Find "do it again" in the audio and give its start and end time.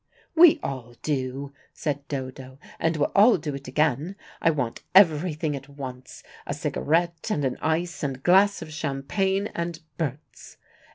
3.37-4.15